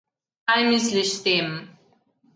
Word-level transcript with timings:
Kaj 0.51 0.55
misliš 0.69 1.13
s 1.19 1.23
tem? 1.29 1.55